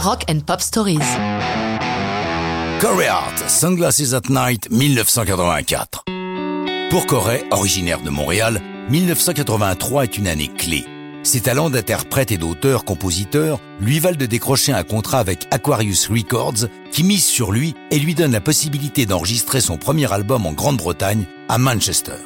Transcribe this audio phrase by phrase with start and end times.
[0.00, 0.98] Rock and Pop Stories.
[2.80, 6.04] Corey Hart, Sunglasses at Night, 1984.
[6.90, 10.84] Pour Corey, originaire de Montréal, 1983 est une année clé.
[11.24, 17.02] Ses talents d'interprète et d'auteur-compositeur lui valent de décrocher un contrat avec Aquarius Records qui
[17.02, 21.58] mise sur lui et lui donne la possibilité d'enregistrer son premier album en Grande-Bretagne, à
[21.58, 22.18] Manchester.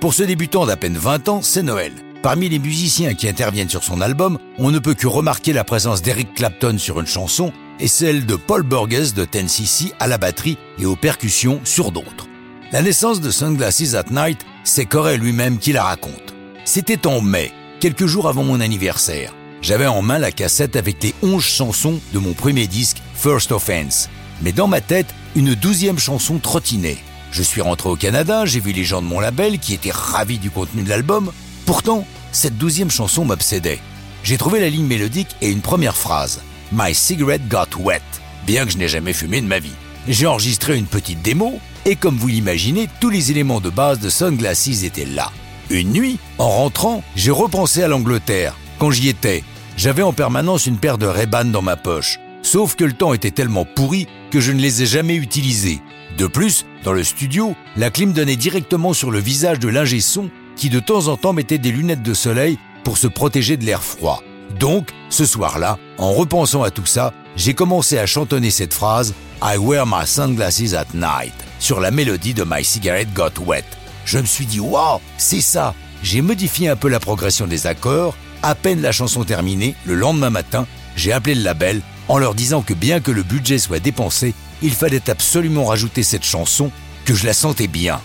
[0.00, 1.92] Pour ce débutant d'à peine 20 ans, c'est Noël.
[2.22, 6.02] Parmi les musiciens qui interviennent sur son album, on ne peut que remarquer la présence
[6.02, 10.58] d'Eric Clapton sur une chanson et celle de Paul Burgess de Tennessee à la batterie
[10.80, 12.26] et aux percussions sur d'autres.
[12.72, 16.34] La naissance de Sunglasses at Night, c'est Corey lui-même qui la raconte.
[16.64, 19.32] C'était en mai, quelques jours avant mon anniversaire.
[19.62, 24.10] J'avais en main la cassette avec les 11 chansons de mon premier disque, First Offense.
[24.42, 26.98] Mais dans ma tête, une douzième chanson trottinait.
[27.30, 30.38] Je suis rentré au Canada, j'ai vu les gens de mon label qui étaient ravis
[30.38, 31.30] du contenu de l'album.
[31.68, 33.80] Pourtant, cette douzième chanson m'obsédait.
[34.22, 36.40] J'ai trouvé la ligne mélodique et une première phrase.
[36.72, 38.00] My cigarette got wet,
[38.46, 39.74] bien que je n'ai jamais fumé de ma vie.
[40.08, 44.08] J'ai enregistré une petite démo et comme vous l'imaginez, tous les éléments de base de
[44.08, 45.30] Sunglasses étaient là.
[45.68, 48.56] Une nuit, en rentrant, j'ai repensé à l'Angleterre.
[48.78, 49.44] Quand j'y étais,
[49.76, 52.18] j'avais en permanence une paire de ray dans ma poche.
[52.40, 55.82] Sauf que le temps était tellement pourri que je ne les ai jamais utilisés.
[56.16, 60.30] De plus, dans le studio, la clim donnait directement sur le visage de l'ingé son
[60.58, 63.82] qui de temps en temps mettait des lunettes de soleil pour se protéger de l'air
[63.82, 64.22] froid.
[64.58, 69.56] Donc, ce soir-là, en repensant à tout ça, j'ai commencé à chantonner cette phrase I
[69.56, 73.64] wear my sunglasses at night sur la mélodie de My Cigarette Got Wet.
[74.04, 75.74] Je me suis dit Wow, c'est ça.
[76.02, 78.16] J'ai modifié un peu la progression des accords.
[78.42, 82.62] À peine la chanson terminée, le lendemain matin, j'ai appelé le label en leur disant
[82.62, 86.72] que bien que le budget soit dépensé, il fallait absolument rajouter cette chanson,
[87.04, 88.00] que je la sentais bien.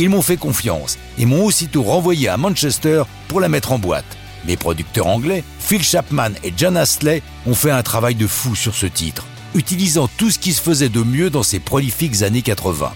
[0.00, 4.16] Ils m'ont fait confiance et m'ont aussitôt renvoyé à Manchester pour la mettre en boîte.
[4.46, 8.76] Mes producteurs anglais, Phil Chapman et John Astley, ont fait un travail de fou sur
[8.76, 9.26] ce titre,
[9.56, 12.92] utilisant tout ce qui se faisait de mieux dans ces prolifiques années 80.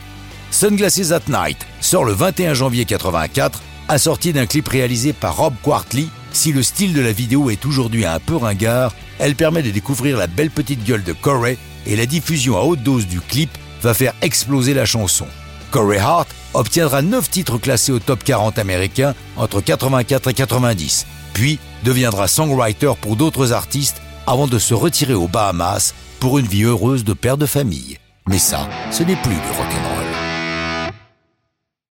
[0.53, 6.07] Sunglasses at Night sort le 21 janvier 84, assorti d'un clip réalisé par Rob Quartley.
[6.31, 10.17] Si le style de la vidéo est aujourd'hui un peu ringard, elle permet de découvrir
[10.17, 13.51] la belle petite gueule de Corey et la diffusion à haute dose du clip
[13.83, 15.27] va faire exploser la chanson.
[15.73, 21.59] Corey Hart obtiendra 9 titres classés au top 40 américain entre 84 et 90, puis
[21.83, 27.05] deviendra songwriter pour d'autres artistes avant de se retirer aux Bahamas pour une vie heureuse
[27.05, 27.99] de père de famille.
[28.29, 30.02] Mais ça, ce n'est plus du rock'n'roll.